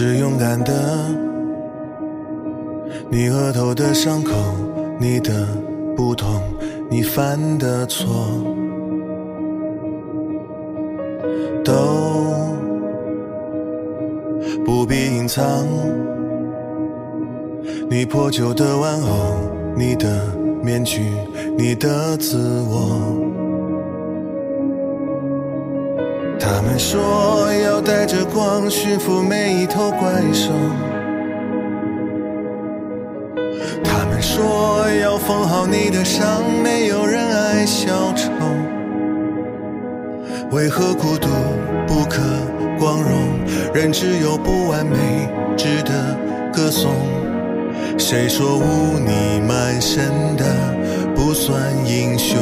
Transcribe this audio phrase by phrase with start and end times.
[0.00, 0.72] 是勇敢的。
[3.10, 4.32] 你额头的伤口
[4.96, 5.44] 你的
[5.96, 6.40] 不同
[6.88, 8.06] 你犯的错
[11.64, 11.72] 都
[14.64, 15.66] 不必隐藏。
[17.90, 21.10] 你破旧的玩偶你的面具
[21.56, 22.38] 你的自
[22.70, 23.37] 我。
[26.60, 30.50] 他们说要带着光驯服每一头怪兽。
[33.84, 38.32] 他们说要缝好你的伤，没有人爱小丑。
[40.50, 41.28] 为何孤独
[41.86, 42.20] 不可
[42.76, 43.38] 光荣？
[43.72, 45.92] 人只有不完美，值得
[46.52, 46.90] 歌颂。
[47.96, 50.44] 谁说污泥满身的
[51.14, 52.36] 不算英雄？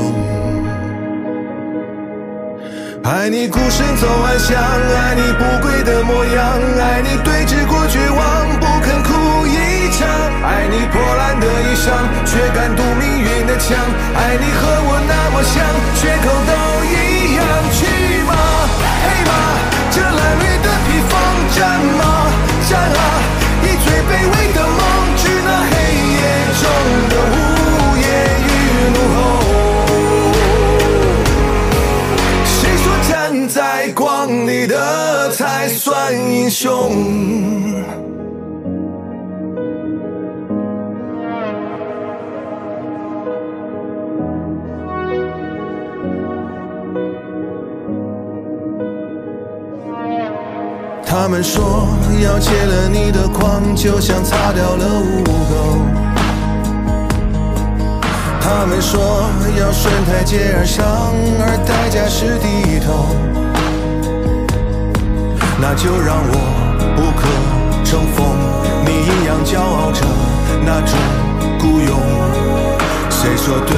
[3.07, 6.45] 爱你孤身走暗巷，爱你不跪的模样，
[6.83, 8.19] 爱你对峙过绝望
[8.59, 10.09] 不肯哭一场，
[10.43, 11.87] 爱你破烂的衣裳
[12.27, 13.79] 却敢堵命运的枪，
[14.13, 15.63] 爱你和我那么像，
[15.95, 16.56] 缺口都
[34.17, 36.73] 在光里的才算英雄？
[51.05, 51.87] 他们说
[52.23, 55.55] 要戒了你的狂，就像擦掉了污垢。
[58.41, 59.29] 他们说
[59.59, 60.87] 要顺台阶而上，
[61.41, 63.46] 而代价是低头。
[65.59, 66.35] 那就让我
[66.95, 67.27] 不可
[67.83, 68.37] 乘风，
[68.85, 70.05] 你一样骄傲着
[70.65, 70.99] 那种
[71.59, 71.99] 孤勇。
[73.09, 73.75] 谁说对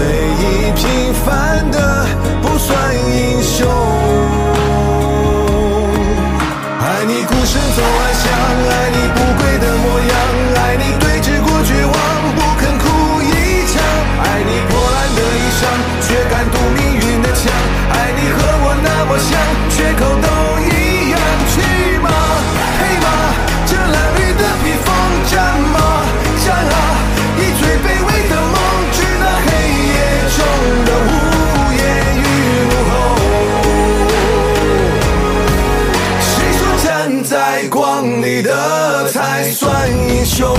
[38.17, 40.57] 你的才算英雄？